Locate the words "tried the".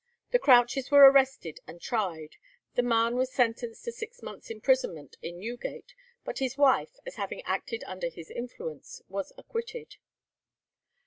1.79-2.81